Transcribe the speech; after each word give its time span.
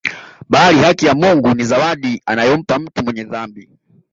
Bali 0.49 0.79
haki 0.79 1.05
ya 1.05 1.13
Mungu 1.13 1.53
ni 1.53 1.63
zawadi 1.63 2.21
anayompa 2.25 2.79
mtu 2.79 3.03
mwenye 3.03 3.23
dhambi 3.23 3.69